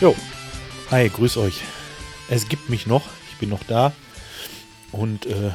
Jo, 0.00 0.14
hi, 0.90 1.08
grüß 1.08 1.38
euch. 1.38 1.60
Es 2.28 2.48
gibt 2.48 2.68
mich 2.68 2.86
noch, 2.86 3.06
ich 3.30 3.38
bin 3.38 3.48
noch 3.48 3.62
da 3.64 3.92
und 4.92 5.26
äh, 5.26 5.50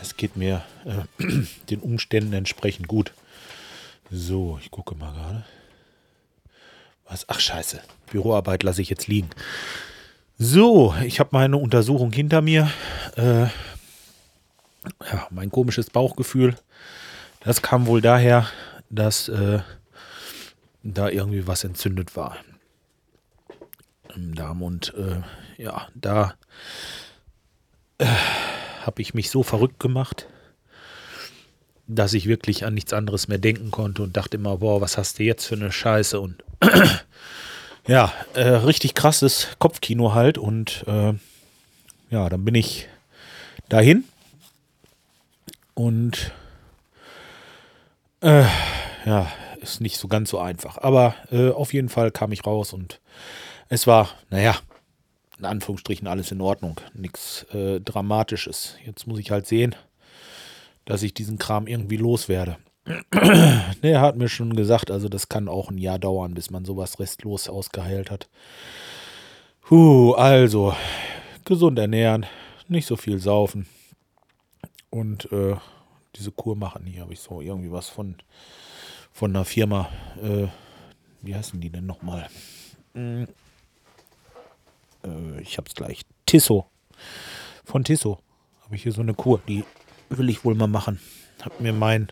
es 0.00 0.16
geht 0.16 0.36
mir 0.36 0.62
äh, 0.84 1.24
den 1.70 1.80
Umständen 1.80 2.32
entsprechend 2.32 2.86
gut. 2.86 3.12
So, 4.10 4.58
ich 4.60 4.70
gucke 4.70 4.94
mal 4.94 5.12
gerade. 5.12 5.44
Was? 7.08 7.28
Ach 7.28 7.40
scheiße, 7.40 7.80
Büroarbeit 8.10 8.62
lasse 8.62 8.82
ich 8.82 8.90
jetzt 8.90 9.08
liegen. 9.08 9.30
So, 10.38 10.94
ich 11.04 11.18
habe 11.18 11.30
meine 11.32 11.56
Untersuchung 11.56 12.12
hinter 12.12 12.42
mir. 12.42 12.70
Äh, 13.16 13.44
ja, 15.10 15.26
mein 15.30 15.50
komisches 15.50 15.90
Bauchgefühl, 15.90 16.56
das 17.40 17.62
kam 17.62 17.86
wohl 17.86 18.00
daher, 18.00 18.46
dass 18.92 19.28
äh, 19.28 19.60
da 20.82 21.08
irgendwie 21.08 21.46
was 21.46 21.64
entzündet 21.64 22.14
war 22.14 22.36
im 24.14 24.34
Darm. 24.34 24.62
Und 24.62 24.94
äh, 24.94 25.22
ja, 25.60 25.88
da 25.94 26.34
äh, 27.98 28.06
habe 28.84 29.02
ich 29.02 29.14
mich 29.14 29.30
so 29.30 29.42
verrückt 29.42 29.80
gemacht, 29.80 30.28
dass 31.86 32.12
ich 32.12 32.26
wirklich 32.26 32.64
an 32.64 32.74
nichts 32.74 32.92
anderes 32.92 33.28
mehr 33.28 33.38
denken 33.38 33.70
konnte 33.70 34.02
und 34.02 34.16
dachte 34.16 34.36
immer, 34.36 34.58
boah, 34.58 34.80
was 34.80 34.98
hast 34.98 35.18
du 35.18 35.24
jetzt 35.24 35.46
für 35.46 35.56
eine 35.56 35.72
Scheiße? 35.72 36.20
Und 36.20 36.44
ja, 37.86 38.12
äh, 38.34 38.48
richtig 38.48 38.94
krasses 38.94 39.48
Kopfkino 39.58 40.14
halt. 40.14 40.38
Und 40.38 40.84
äh, 40.86 41.14
ja, 42.10 42.28
dann 42.28 42.44
bin 42.44 42.54
ich 42.54 42.88
dahin 43.68 44.04
und 45.74 46.32
äh, 48.20 48.44
ja, 49.04 49.30
ist 49.60 49.80
nicht 49.80 49.98
so 49.98 50.08
ganz 50.08 50.30
so 50.30 50.38
einfach. 50.38 50.78
Aber 50.78 51.14
äh, 51.30 51.50
auf 51.50 51.72
jeden 51.72 51.88
Fall 51.88 52.10
kam 52.10 52.32
ich 52.32 52.46
raus 52.46 52.72
und 52.72 53.00
es 53.68 53.86
war, 53.86 54.08
naja, 54.30 54.56
in 55.38 55.44
Anführungsstrichen 55.44 56.06
alles 56.06 56.30
in 56.30 56.40
Ordnung. 56.40 56.80
Nichts 56.94 57.44
äh, 57.52 57.80
Dramatisches. 57.80 58.76
Jetzt 58.84 59.06
muss 59.06 59.18
ich 59.18 59.30
halt 59.30 59.46
sehen, 59.46 59.74
dass 60.84 61.02
ich 61.02 61.14
diesen 61.14 61.38
Kram 61.38 61.66
irgendwie 61.66 61.96
loswerde. 61.96 62.58
er 63.82 64.00
hat 64.00 64.16
mir 64.16 64.28
schon 64.28 64.54
gesagt, 64.54 64.90
also 64.90 65.08
das 65.08 65.28
kann 65.28 65.48
auch 65.48 65.70
ein 65.70 65.78
Jahr 65.78 65.98
dauern, 65.98 66.34
bis 66.34 66.50
man 66.50 66.64
sowas 66.64 66.98
restlos 67.00 67.48
ausgeheilt 67.48 68.10
hat. 68.10 68.28
Puh, 69.62 70.12
also, 70.12 70.74
gesund 71.44 71.78
ernähren, 71.78 72.26
nicht 72.68 72.86
so 72.86 72.96
viel 72.96 73.18
saufen. 73.18 73.66
Und 74.90 75.30
äh, 75.32 75.56
diese 76.16 76.30
Kur 76.30 76.56
machen, 76.56 76.84
hier 76.86 77.02
habe 77.02 77.14
ich 77.14 77.20
so 77.20 77.40
irgendwie 77.40 77.72
was 77.72 77.88
von, 77.88 78.16
von 79.12 79.30
einer 79.30 79.44
Firma. 79.44 79.88
Äh, 80.22 80.48
wie 81.22 81.34
heißen 81.34 81.60
die 81.60 81.70
denn 81.70 81.86
nochmal? 81.86 82.28
Hm 82.94 83.26
äh, 85.04 85.40
ich 85.40 85.58
hab's 85.58 85.74
gleich, 85.74 86.02
Tisso. 86.26 86.66
Von 87.64 87.84
Tisso 87.84 88.18
habe 88.64 88.76
ich 88.76 88.82
hier 88.82 88.92
so 88.92 89.00
eine 89.00 89.14
Kur, 89.14 89.40
die 89.48 89.64
will 90.08 90.28
ich 90.28 90.44
wohl 90.44 90.54
mal 90.54 90.66
machen. 90.66 91.00
Hat 91.42 91.60
mir 91.60 91.72
mein 91.72 92.08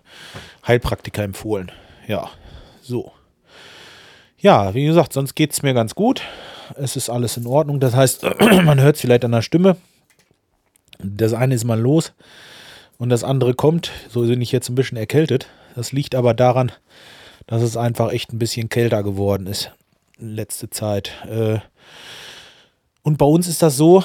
Heilpraktiker 0.67 1.23
empfohlen. 1.23 1.71
Ja, 2.09 2.31
so. 2.83 3.13
Ja, 4.39 4.75
wie 4.75 4.87
gesagt, 4.87 5.13
sonst 5.13 5.35
geht 5.35 5.53
es 5.53 5.63
mir 5.63 5.75
ganz 5.75 5.95
gut. 5.95 6.23
Es 6.77 6.97
ist 6.97 7.11
alles 7.11 7.37
in 7.37 7.47
Ordnung. 7.47 7.79
Das 7.79 7.95
heißt, 7.95 8.23
man 8.65 8.81
hört 8.81 8.97
es 8.97 9.03
vielleicht 9.03 9.25
an 9.25 9.33
der 9.33 9.43
Stimme. 9.43 9.77
Das 10.99 11.33
eine 11.33 11.55
ist 11.55 11.65
mal 11.65 11.79
los 11.79 12.13
und 12.99 13.11
das 13.11 13.25
andere 13.25 13.55
kommt. 13.55 13.91
So 14.09 14.27
bin 14.27 14.41
ich 14.41 14.53
jetzt 14.53 14.69
ein 14.69 14.75
bisschen 14.75 14.99
erkältet. 14.99 15.47
Das 15.75 15.93
liegt 15.93 16.15
aber 16.15 16.35
daran, 16.35 16.73
dass 17.47 17.63
es 17.63 17.77
einfach 17.77 18.13
echt 18.13 18.33
ein 18.33 18.39
bisschen 18.39 18.69
kälter 18.69 19.03
geworden 19.03 19.47
ist 19.47 19.73
in 20.19 20.35
letzter 20.35 20.71
Zeit. 20.71 21.13
Äh, 21.29 21.59
und 23.03 23.19
bei 23.19 23.27
uns 23.27 23.49
ist 23.49 23.63
das 23.63 23.77
so, 23.77 24.05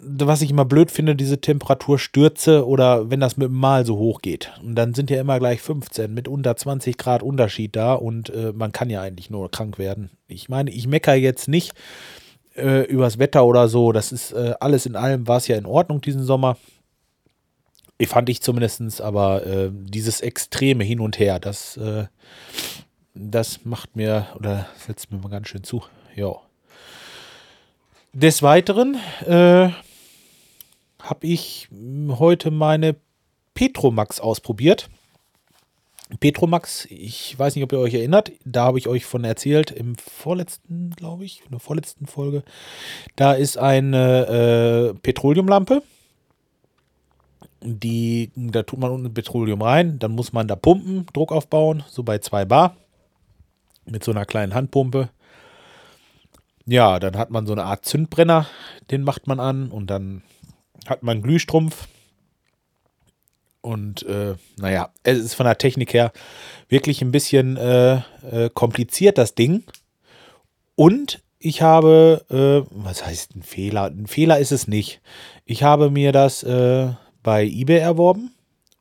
was 0.00 0.42
ich 0.42 0.50
immer 0.50 0.64
blöd 0.64 0.90
finde, 0.90 1.16
diese 1.16 1.40
Temperaturstürze 1.40 2.66
oder 2.66 3.10
wenn 3.10 3.20
das 3.20 3.36
mit 3.36 3.48
dem 3.48 3.56
Mal 3.56 3.84
so 3.84 3.96
hoch 3.96 4.22
geht. 4.22 4.52
Und 4.62 4.74
dann 4.74 4.94
sind 4.94 5.10
ja 5.10 5.20
immer 5.20 5.38
gleich 5.38 5.60
15 5.60 6.12
mit 6.12 6.28
unter 6.28 6.56
20 6.56 6.96
Grad 6.96 7.22
Unterschied 7.22 7.74
da 7.74 7.94
und 7.94 8.30
äh, 8.30 8.52
man 8.54 8.72
kann 8.72 8.90
ja 8.90 9.02
eigentlich 9.02 9.30
nur 9.30 9.50
krank 9.50 9.78
werden. 9.78 10.10
Ich 10.28 10.48
meine, 10.48 10.70
ich 10.70 10.86
meckere 10.86 11.14
jetzt 11.14 11.48
nicht 11.48 11.72
äh, 12.54 12.84
übers 12.84 13.18
Wetter 13.18 13.44
oder 13.44 13.68
so. 13.68 13.92
Das 13.92 14.12
ist 14.12 14.34
alles 14.34 14.86
in 14.86 14.94
allem 14.94 15.26
war 15.26 15.38
es 15.38 15.48
ja 15.48 15.56
in 15.56 15.66
Ordnung 15.66 16.00
diesen 16.00 16.22
Sommer. 16.22 16.56
Ich 18.00 18.08
fand 18.08 18.28
ich 18.28 18.40
zumindest, 18.40 19.00
aber 19.00 19.44
äh, 19.44 19.70
dieses 19.72 20.20
extreme 20.20 20.84
Hin 20.84 21.00
und 21.00 21.18
Her, 21.18 21.40
das, 21.40 21.76
äh, 21.76 22.06
das 23.14 23.64
macht 23.64 23.96
mir 23.96 24.28
oder 24.36 24.68
setzt 24.78 25.10
mir 25.10 25.18
mal 25.18 25.28
ganz 25.28 25.48
schön 25.48 25.64
zu. 25.64 25.82
Ja. 26.14 26.36
Des 28.12 28.42
Weiteren 28.42 28.96
äh, 29.26 29.70
habe 31.00 31.26
ich 31.26 31.68
heute 32.08 32.52
meine 32.52 32.94
Petromax 33.54 34.20
ausprobiert. 34.20 34.88
Petromax, 36.20 36.86
ich 36.90 37.36
weiß 37.38 37.56
nicht, 37.56 37.64
ob 37.64 37.72
ihr 37.72 37.80
euch 37.80 37.94
erinnert, 37.94 38.32
da 38.44 38.64
habe 38.64 38.78
ich 38.78 38.86
euch 38.86 39.04
von 39.04 39.24
erzählt 39.24 39.72
im 39.72 39.96
vorletzten, 39.96 40.90
glaube 40.90 41.24
ich, 41.24 41.42
in 41.44 41.50
der 41.50 41.60
vorletzten 41.60 42.06
Folge. 42.06 42.44
Da 43.16 43.32
ist 43.34 43.58
eine 43.58 44.94
äh, 44.94 44.98
Petroleumlampe. 45.00 45.82
Die, 47.60 48.30
da 48.36 48.62
tut 48.62 48.78
man 48.78 48.92
unten 48.92 49.12
Petroleum 49.12 49.62
rein, 49.62 49.98
dann 49.98 50.12
muss 50.12 50.32
man 50.32 50.46
da 50.46 50.54
pumpen, 50.54 51.06
Druck 51.12 51.32
aufbauen, 51.32 51.82
so 51.88 52.02
bei 52.02 52.18
2 52.18 52.44
Bar. 52.44 52.76
Mit 53.84 54.04
so 54.04 54.10
einer 54.10 54.26
kleinen 54.26 54.54
Handpumpe. 54.54 55.08
Ja, 56.66 56.98
dann 56.98 57.16
hat 57.16 57.30
man 57.30 57.46
so 57.46 57.52
eine 57.52 57.64
Art 57.64 57.86
Zündbrenner, 57.86 58.46
den 58.90 59.02
macht 59.02 59.26
man 59.26 59.40
an 59.40 59.70
und 59.70 59.88
dann 59.88 60.22
hat 60.86 61.02
man 61.02 61.22
Glühstrumpf. 61.22 61.88
Und 63.60 64.02
äh, 64.04 64.34
naja, 64.56 64.90
es 65.02 65.18
ist 65.18 65.34
von 65.34 65.46
der 65.46 65.58
Technik 65.58 65.92
her 65.94 66.12
wirklich 66.68 67.02
ein 67.02 67.10
bisschen 67.10 67.56
äh, 67.56 67.96
äh, 68.30 68.50
kompliziert, 68.52 69.18
das 69.18 69.34
Ding. 69.34 69.64
Und 70.74 71.22
ich 71.38 71.62
habe, 71.62 72.24
äh, 72.30 72.68
was 72.70 73.04
heißt 73.04 73.34
ein 73.34 73.42
Fehler? 73.42 73.84
Ein 73.84 74.06
Fehler 74.06 74.38
ist 74.38 74.52
es 74.52 74.68
nicht. 74.68 75.00
Ich 75.44 75.62
habe 75.62 75.90
mir 75.90 76.12
das 76.12 76.42
äh, 76.42 76.90
bei 77.22 77.44
eBay 77.44 77.78
erworben. 77.78 78.34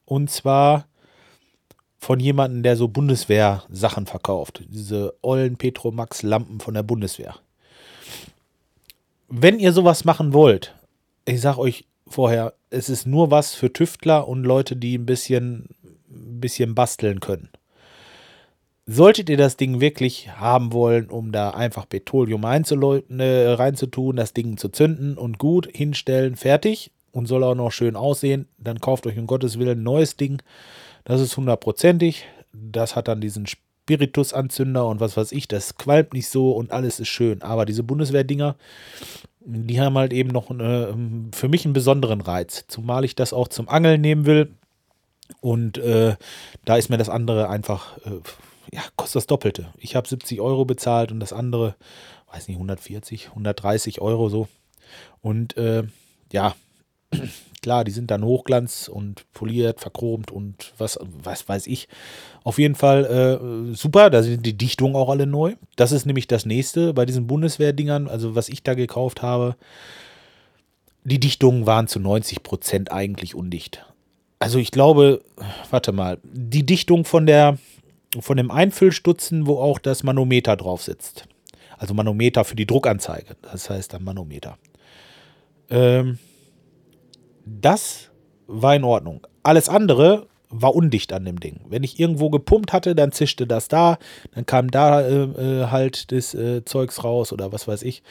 Und 0.06 0.30
zwar 0.30 0.88
von 2.00 2.20
jemandem, 2.20 2.64
der 2.64 2.76
so 2.76 2.88
Bundeswehr-Sachen 2.88 4.06
verkauft. 4.06 4.64
Diese 4.70 5.16
ollen 5.22 5.58
Petromax-Lampen 5.58 6.60
von 6.60 6.74
der 6.74 6.84
Bundeswehr 6.84 7.36
wenn 9.30 9.60
ihr 9.60 9.74
sowas 9.74 10.06
machen 10.06 10.34
wollt, 10.34 10.76
ich 11.26 11.42
sag 11.42 11.58
euch 11.58 11.86
vorher, 12.08 12.54
es 12.70 12.90
ist 12.90 13.06
nur 13.06 13.32
was 13.32 13.54
für 13.54 13.72
Tüftler 13.72 14.28
und 14.28 14.44
Leute, 14.44 14.76
die 14.76 14.98
ein 14.98 15.06
bisschen, 15.06 15.70
ein 16.10 16.40
bisschen 16.40 16.76
basteln 16.76 17.20
können. 17.20 17.50
Solltet 18.86 19.30
ihr 19.30 19.36
das 19.36 19.58
Ding 19.58 19.82
wirklich 19.82 20.30
haben 20.38 20.72
wollen, 20.72 21.10
um 21.10 21.34
da 21.34 21.50
einfach 21.50 21.90
Petroleum 21.90 22.44
äh, 22.46 23.48
reinzutun, 23.50 24.16
das 24.16 24.34
Ding 24.34 24.56
zu 24.56 24.70
zünden 24.70 25.18
und 25.18 25.40
gut 25.40 25.68
hinstellen, 25.76 26.38
fertig 26.38 26.92
und 27.18 27.26
soll 27.26 27.44
auch 27.44 27.56
noch 27.56 27.72
schön 27.72 27.96
aussehen, 27.96 28.48
dann 28.60 28.80
kauft 28.80 29.08
euch 29.08 29.18
um 29.18 29.26
Gottes 29.26 29.58
Willen 29.58 29.80
ein 29.80 29.84
neues 29.84 30.18
Ding. 30.18 30.40
Das 31.04 31.20
ist 31.20 31.36
hundertprozentig. 31.36 32.26
Das 32.54 32.96
hat 32.96 33.08
dann 33.08 33.22
diesen 33.22 33.48
Spiritusanzünder 33.48 34.86
und 34.88 35.00
was 35.00 35.18
weiß 35.18 35.32
ich, 35.32 35.48
das 35.48 35.78
qualmt 35.78 36.14
nicht 36.14 36.30
so 36.30 36.52
und 36.52 36.72
alles 36.72 37.00
ist 37.00 37.08
schön. 37.08 37.42
Aber 37.42 37.66
diese 37.66 37.82
Bundeswehrdinger, 37.82 38.56
die 39.40 39.82
haben 39.82 39.98
halt 39.98 40.14
eben 40.14 40.30
noch 40.30 40.52
eine, 40.52 40.90
ähm, 40.92 41.32
für 41.34 41.48
mich 41.50 41.66
einen 41.66 41.74
besonderen 41.74 42.22
Reiz. 42.22 42.66
Zumal 42.68 43.04
ich 43.04 43.16
das 43.16 43.34
auch 43.34 43.48
zum 43.48 43.68
Angeln 43.68 44.00
nehmen 44.00 44.28
will. 44.28 44.54
Und 45.42 45.80
äh, 45.80 46.18
da 46.66 46.76
ist 46.76 46.90
mir 46.90 46.98
das 46.98 47.10
andere 47.10 47.50
einfach, 47.50 47.98
äh, 48.06 48.22
ja, 48.72 48.82
kostet 48.96 49.22
das 49.22 49.28
Doppelte. 49.28 49.70
Ich 49.80 49.96
habe 49.96 50.08
70 50.08 50.40
Euro 50.40 50.66
bezahlt 50.66 51.12
und 51.12 51.20
das 51.20 51.34
andere, 51.34 51.74
weiß 52.32 52.48
nicht, 52.48 52.58
140, 52.58 53.30
130 53.30 54.02
Euro 54.02 54.30
so. 54.30 54.48
Und 55.22 55.58
äh, 55.58 55.84
ja, 56.32 56.56
Klar, 57.62 57.84
die 57.84 57.92
sind 57.92 58.12
dann 58.12 58.24
Hochglanz 58.24 58.88
und 58.88 59.32
poliert, 59.34 59.80
verchromt 59.80 60.32
und 60.32 60.74
was, 60.78 61.00
was 61.02 61.50
weiß 61.50 61.68
ich. 61.68 61.88
Auf 62.44 62.60
jeden 62.60 62.76
Fall 62.76 63.06
äh, 63.06 63.76
super, 63.76 64.10
da 64.10 64.24
sind 64.24 64.46
die 64.46 64.58
Dichtungen 64.58 64.96
auch 64.96 65.10
alle 65.10 65.28
neu. 65.28 65.56
Das 65.76 65.92
ist 65.92 66.06
nämlich 66.06 66.28
das 66.28 66.46
nächste 66.46 66.94
bei 66.94 67.06
diesen 67.06 67.28
Bundeswehrdingern, 67.28 68.08
also 68.08 68.36
was 68.36 68.50
ich 68.50 68.64
da 68.64 68.74
gekauft 68.74 69.22
habe. 69.22 69.56
Die 71.04 71.20
Dichtungen 71.20 71.66
waren 71.66 71.88
zu 71.88 72.00
90 72.00 72.44
Prozent 72.44 72.92
eigentlich 72.92 73.36
undicht. 73.36 73.86
Also 74.40 74.60
ich 74.60 74.72
glaube, 74.72 75.22
warte 75.72 75.92
mal, 75.92 76.20
die 76.24 76.66
Dichtung 76.66 77.06
von 77.06 77.26
der 77.26 77.58
von 78.20 78.38
dem 78.38 78.52
Einfüllstutzen, 78.52 79.48
wo 79.48 79.60
auch 79.60 79.80
das 79.80 80.04
Manometer 80.04 80.56
drauf 80.56 80.82
sitzt. 80.82 81.28
Also 81.78 81.94
Manometer 81.94 82.44
für 82.46 82.56
die 82.56 82.66
Druckanzeige. 82.66 83.36
Das 83.42 83.70
heißt 83.70 83.94
dann 83.94 84.04
Manometer. 84.04 84.58
Ähm, 85.70 86.18
das 87.48 88.10
war 88.48 88.76
in 88.76 88.84
Ordnung. 88.84 89.26
Alles 89.44 89.70
andere 89.70 90.28
war 90.50 90.76
undicht 90.76 91.12
an 91.12 91.26
dem 91.26 91.40
Ding. 91.40 91.62
Wenn 91.68 91.84
ich 91.84 92.00
irgendwo 92.00 92.30
gepumpt 92.30 92.72
hatte, 92.72 92.96
dann 92.96 93.12
zischte 93.12 93.48
das 93.48 93.68
da, 93.68 93.98
dann 94.34 94.46
kam 94.46 94.72
da 94.72 95.02
äh, 95.02 95.24
äh, 95.24 95.68
halt 95.68 96.12
das 96.12 96.34
äh, 96.34 96.64
Zeugs 96.64 97.04
raus 97.04 97.34
oder 97.34 97.52
was 97.52 97.68
weiß 97.68 97.84
ich. 97.84 98.02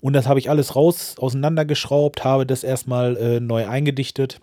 Und 0.00 0.12
das 0.12 0.26
habe 0.26 0.38
ich 0.38 0.50
alles 0.50 0.76
raus, 0.76 1.16
auseinandergeschraubt, 1.18 2.24
habe 2.24 2.46
das 2.46 2.64
erstmal 2.64 3.16
äh, 3.16 3.40
neu 3.40 3.66
eingedichtet. 3.66 4.40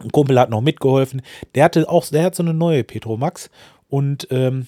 Ein 0.00 0.10
Kumpel 0.10 0.38
hat 0.40 0.50
noch 0.50 0.60
mitgeholfen. 0.60 1.22
Der 1.54 1.64
hatte 1.64 1.88
auch, 1.88 2.04
der 2.06 2.24
hat 2.24 2.34
so 2.34 2.42
eine 2.42 2.54
neue 2.54 2.82
Petromax 2.82 3.50
und 3.88 4.26
ähm, 4.30 4.66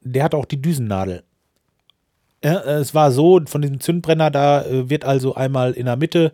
der 0.00 0.24
hat 0.24 0.34
auch 0.34 0.46
die 0.46 0.62
Düsennadel. 0.62 1.22
Ja, 2.46 2.60
es 2.60 2.94
war 2.94 3.10
so, 3.10 3.40
von 3.46 3.60
diesem 3.60 3.80
Zündbrenner, 3.80 4.30
da 4.30 4.64
äh, 4.64 4.88
wird 4.88 5.04
also 5.04 5.34
einmal 5.34 5.72
in 5.72 5.86
der 5.86 5.96
Mitte 5.96 6.32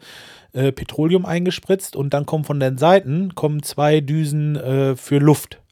äh, 0.53 0.71
Petroleum 0.71 1.25
eingespritzt 1.25 1.97
und 1.97 2.13
dann 2.13 2.27
kommen 2.27 2.45
von 2.45 2.61
den 2.61 2.77
Seiten 2.77 3.35
kommen 3.35 3.63
zwei 3.63 4.03
Düsen 4.03 4.57
äh, 4.57 4.95
für 4.95 5.17
Luft. 5.17 5.63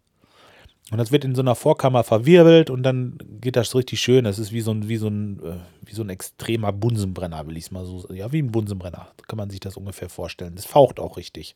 Und 0.90 0.96
das 0.96 1.12
wird 1.12 1.26
in 1.26 1.34
so 1.34 1.42
einer 1.42 1.56
Vorkammer 1.56 2.04
verwirbelt 2.04 2.70
und 2.70 2.84
dann 2.84 3.18
geht 3.42 3.54
das 3.54 3.74
richtig 3.74 4.00
schön. 4.00 4.24
Das 4.24 4.38
ist 4.38 4.50
wie 4.50 4.62
so 4.62 4.70
ein, 4.70 4.88
wie 4.88 4.96
so 4.96 5.08
ein, 5.08 5.40
äh, 5.40 5.56
wie 5.84 5.92
so 5.92 6.02
ein 6.02 6.08
extremer 6.08 6.72
Bunsenbrenner, 6.72 7.46
will 7.46 7.58
ich 7.58 7.64
es 7.64 7.70
mal 7.70 7.84
so 7.84 8.08
Ja, 8.10 8.32
wie 8.32 8.40
ein 8.40 8.50
Bunsenbrenner. 8.50 9.08
kann 9.28 9.36
man 9.36 9.50
sich 9.50 9.60
das 9.60 9.76
ungefähr 9.76 10.08
vorstellen. 10.08 10.54
Das 10.56 10.64
faucht 10.64 11.00
auch 11.00 11.18
richtig. 11.18 11.54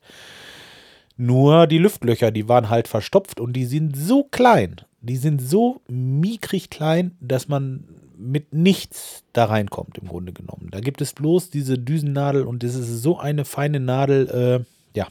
Nur 1.16 1.66
die 1.66 1.78
Lüftlöcher, 1.78 2.30
die 2.30 2.50
waren 2.50 2.69
halt 2.69 2.87
verstopft 2.87 3.40
und 3.40 3.54
die 3.54 3.64
sind 3.64 3.96
so 3.96 4.25
klein. 4.25 4.76
Die 5.00 5.16
sind 5.16 5.40
so 5.40 5.80
mickrig 5.88 6.69
klein, 6.69 7.16
dass 7.22 7.48
man 7.48 7.84
mit 8.25 8.53
nichts 8.53 9.25
da 9.32 9.44
reinkommt, 9.44 9.99
im 9.99 10.09
Grunde 10.09 10.32
genommen. 10.32 10.69
Da 10.71 10.81
gibt 10.81 11.00
es 11.00 11.12
bloß 11.12 11.50
diese 11.50 11.79
Düsennadel 11.79 12.44
und 12.44 12.62
das 12.62 12.75
ist 12.75 13.03
so 13.03 13.19
eine 13.19 13.44
feine 13.44 13.81
Nadel. 13.81 14.65
Äh, 14.65 14.99
ja, 14.99 15.09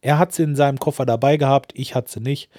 er 0.00 0.18
hat 0.18 0.32
sie 0.32 0.42
in 0.42 0.56
seinem 0.56 0.78
Koffer 0.78 1.06
dabei 1.06 1.36
gehabt, 1.36 1.72
ich 1.74 1.94
hatte 1.94 2.10
sie 2.10 2.20
nicht. 2.20 2.50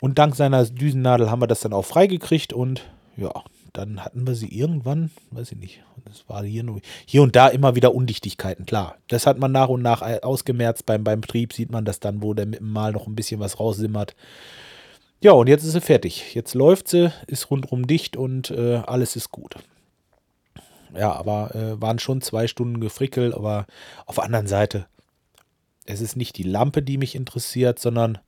Und 0.00 0.18
dank 0.18 0.36
seiner 0.36 0.64
Düsennadel 0.64 1.30
haben 1.30 1.42
wir 1.42 1.48
das 1.48 1.60
dann 1.60 1.72
auch 1.72 1.84
freigekriegt 1.84 2.52
und 2.52 2.82
ja, 3.16 3.32
dann 3.72 4.04
hatten 4.04 4.26
wir 4.26 4.34
sie 4.34 4.48
irgendwann, 4.48 5.10
weiß 5.32 5.52
ich 5.52 5.58
nicht, 5.58 5.82
das 6.04 6.28
war 6.28 6.44
hier 6.44 6.62
nur, 6.62 6.80
hier 7.04 7.22
und 7.22 7.34
da 7.34 7.48
immer 7.48 7.74
wieder 7.74 7.94
Undichtigkeiten, 7.94 8.66
klar. 8.66 8.96
Das 9.08 9.26
hat 9.26 9.38
man 9.38 9.52
nach 9.52 9.68
und 9.68 9.82
nach 9.82 10.02
ausgemerzt 10.22 10.86
beim, 10.86 11.04
beim 11.04 11.20
Betrieb, 11.20 11.52
sieht 11.52 11.70
man 11.70 11.84
das 11.84 12.00
dann, 12.00 12.22
wo 12.22 12.34
der 12.34 12.46
mit 12.46 12.60
dem 12.60 12.70
Mal 12.70 12.92
noch 12.92 13.06
ein 13.06 13.14
bisschen 13.14 13.40
was 13.40 13.58
raussimmert. 13.58 14.14
Ja, 15.20 15.32
und 15.32 15.48
jetzt 15.48 15.64
ist 15.64 15.72
sie 15.72 15.80
fertig. 15.80 16.34
Jetzt 16.34 16.54
läuft 16.54 16.88
sie, 16.88 17.12
ist 17.26 17.50
rundrum 17.50 17.86
dicht 17.86 18.16
und 18.16 18.50
äh, 18.50 18.82
alles 18.86 19.16
ist 19.16 19.30
gut. 19.30 19.56
Ja, 20.96 21.12
aber 21.12 21.54
äh, 21.54 21.80
waren 21.80 21.98
schon 21.98 22.20
zwei 22.20 22.46
Stunden 22.46 22.80
gefrickelt, 22.80 23.34
aber 23.34 23.66
auf 24.06 24.16
der 24.16 24.24
anderen 24.24 24.46
Seite, 24.46 24.86
es 25.86 26.00
ist 26.00 26.16
nicht 26.16 26.36
die 26.36 26.44
Lampe, 26.44 26.82
die 26.82 26.98
mich 26.98 27.14
interessiert, 27.14 27.78
sondern 27.78 28.18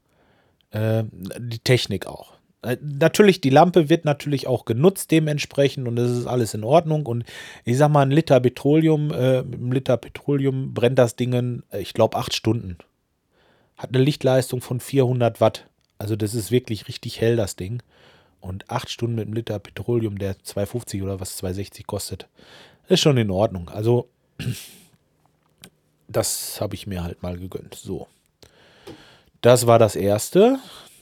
äh, 0.71 1.05
die 1.13 1.61
Technik 1.61 2.07
auch. 2.07 2.33
Äh, 2.63 2.77
natürlich, 2.83 3.41
die 3.41 3.51
Lampe 3.51 3.89
wird 3.89 4.05
natürlich 4.05 4.47
auch 4.47 4.65
genutzt 4.65 5.11
dementsprechend 5.11 5.87
und 5.87 5.97
das 5.97 6.11
ist 6.11 6.27
alles 6.27 6.55
in 6.55 6.65
Ordnung. 6.65 7.07
Und 7.07 7.25
ich 7.65 7.79
sag 7.79 7.91
mal, 7.91 8.03
ein 8.03 8.11
Liter 8.11 8.41
Petroleum, 8.41 9.13
äh, 9.13 9.41
ein 9.41 9.71
Liter 9.71 9.97
Petroleum 9.97 10.75
brennt 10.75 10.99
das 10.99 11.17
Ding, 11.17 11.63
ich 11.73 11.95
glaube, 11.95 12.17
acht 12.17 12.35
Stunden. 12.35 12.79
Hat 13.77 13.95
eine 13.95 14.05
Lichtleistung 14.05 14.61
von 14.61 14.81
400 14.81 15.41
Watt. 15.41 15.70
Also 16.01 16.17
das 16.17 16.35
ist 16.35 16.51
wirklich 16.51 16.89
richtig 16.89 17.21
hell, 17.21 17.37
das 17.37 17.57
Ding. 17.57 17.83
Und 18.41 18.71
acht 18.71 18.89
Stunden 18.89 19.17
mit 19.17 19.27
einem 19.27 19.35
Liter 19.35 19.59
Petroleum, 19.59 20.19
der 20.19 20.35
2,50 20.35 21.03
oder 21.03 21.21
was 21.21 21.39
2,60 21.43 21.85
kostet, 21.85 22.27
ist 22.89 23.01
schon 23.01 23.19
in 23.19 23.31
Ordnung. 23.31 23.69
Also 23.69 24.09
das 26.09 26.59
habe 26.59 26.75
ich 26.75 26.87
mir 26.87 27.05
halt 27.05 27.23
mal 27.23 27.37
gegönnt. 27.37 27.75
So. 27.75 28.09
Das 29.43 29.67
war 29.67 29.79
das 29.79 29.95
erste. 29.95 30.59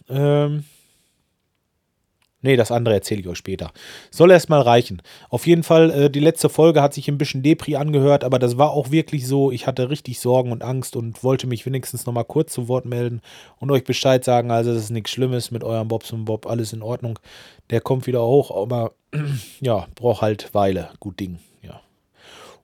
Ähm, 0.09 0.65
Nee, 2.41 2.55
das 2.55 2.71
andere 2.71 2.95
erzähle 2.95 3.21
ich 3.21 3.27
euch 3.27 3.39
später. 3.39 3.73
Soll 4.13 4.31
erstmal 4.31 4.61
reichen. 4.61 5.03
Auf 5.29 5.47
jeden 5.49 5.65
Fall, 5.65 5.91
äh, 5.91 6.11
die 6.11 6.21
letzte 6.21 6.49
Folge 6.49 6.83
hat 6.83 6.95
sich 6.95 7.09
ein 7.09 7.19
bisschen 7.19 7.43
Depri 7.43 7.75
angehört, 7.75 8.23
aber 8.23 8.39
das 8.39 8.57
war 8.57 8.71
auch 8.71 8.93
wirklich 8.93 9.27
so. 9.27 9.51
Ich 9.51 9.67
hatte 9.67 9.91
richtig 9.91 10.21
Sorgen 10.21 10.53
und 10.53 10.63
Angst 10.63 10.95
und 10.95 11.25
wollte 11.25 11.49
mich 11.49 11.67
wenigstens 11.67 12.07
nochmal 12.07 12.25
kurz 12.25 12.53
zu 12.53 12.69
Wort 12.69 12.85
melden 12.85 13.23
und 13.59 13.73
euch 13.73 13.83
Bescheid 13.83 14.23
sagen. 14.25 14.53
Also, 14.53 14.73
das 14.73 14.85
ist 14.85 14.91
nichts 14.91 15.11
Schlimmes 15.11 15.51
mit 15.51 15.65
eurem 15.65 15.89
Bobs 15.89 16.13
und 16.13 16.27
Bob, 16.27 16.47
alles 16.47 16.73
in 16.73 16.81
Ordnung. 16.83 17.19
Der 17.71 17.81
kommt 17.81 18.07
wieder 18.07 18.25
hoch, 18.25 18.57
aber 18.57 18.93
ja, 19.61 19.89
braucht 19.97 20.23
halt 20.23 20.55
Weile. 20.55 20.91
Gut 21.01 21.19
Ding, 21.19 21.41
ja. 21.63 21.81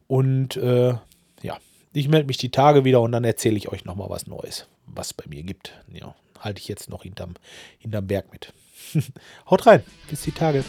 Und 0.06 0.56
äh, 0.56 0.94
ja, 1.42 1.58
ich 1.92 2.08
melde 2.08 2.28
mich 2.28 2.36
die 2.36 2.52
Tage 2.52 2.84
wieder 2.84 3.00
und 3.00 3.10
dann 3.10 3.24
erzähle 3.24 3.56
ich 3.56 3.72
euch 3.72 3.84
nochmal 3.84 4.08
was 4.08 4.28
Neues, 4.28 4.68
was 4.86 5.08
es 5.08 5.14
bei 5.14 5.24
mir 5.28 5.42
gibt. 5.42 5.72
Ja, 5.92 6.14
halte 6.38 6.60
ich 6.60 6.68
jetzt 6.68 6.88
noch 6.88 7.02
hinterm, 7.02 7.34
hinterm 7.80 8.06
Berg 8.06 8.30
mit. 8.30 8.52
Haut 9.50 9.66
rein. 9.66 9.82
Bis 10.08 10.22
die 10.22 10.32
Tage. 10.32 10.64